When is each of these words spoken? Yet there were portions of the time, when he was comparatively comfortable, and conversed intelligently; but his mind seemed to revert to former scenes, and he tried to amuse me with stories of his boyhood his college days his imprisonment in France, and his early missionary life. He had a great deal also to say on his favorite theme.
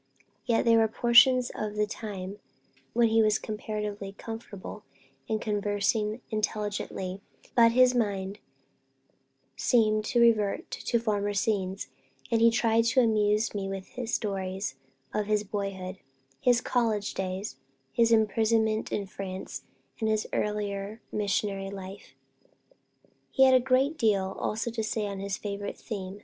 Yet 0.47 0.65
there 0.65 0.79
were 0.79 0.87
portions 0.87 1.51
of 1.53 1.75
the 1.75 1.85
time, 1.85 2.39
when 2.93 3.09
he 3.09 3.21
was 3.21 3.37
comparatively 3.37 4.13
comfortable, 4.13 4.81
and 5.29 5.39
conversed 5.39 5.95
intelligently; 5.95 7.21
but 7.55 7.73
his 7.73 7.93
mind 7.93 8.39
seemed 9.55 10.03
to 10.05 10.19
revert 10.19 10.71
to 10.71 10.97
former 10.97 11.35
scenes, 11.35 11.87
and 12.31 12.41
he 12.41 12.49
tried 12.49 12.85
to 12.85 12.99
amuse 13.01 13.53
me 13.53 13.69
with 13.69 13.91
stories 14.09 14.73
of 15.13 15.27
his 15.27 15.43
boyhood 15.43 15.99
his 16.39 16.61
college 16.61 17.13
days 17.13 17.57
his 17.93 18.11
imprisonment 18.11 18.91
in 18.91 19.05
France, 19.05 19.65
and 19.99 20.09
his 20.09 20.27
early 20.33 20.97
missionary 21.11 21.69
life. 21.69 22.15
He 23.29 23.43
had 23.43 23.53
a 23.53 23.59
great 23.59 23.99
deal 23.99 24.35
also 24.39 24.71
to 24.71 24.81
say 24.83 25.05
on 25.05 25.19
his 25.19 25.37
favorite 25.37 25.77
theme. 25.77 26.19